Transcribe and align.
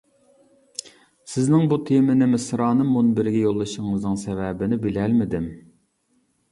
سىزنىڭ 1.33 1.67
بۇ 1.73 1.79
تېمىنى 1.89 2.29
مىسرانىم 2.31 2.91
مۇنبىرىگە 2.95 3.45
يوللىشىڭىزنىڭ 3.45 4.19
سەۋەبىنى 4.27 4.85
بىلەلمىدىم. 4.89 5.49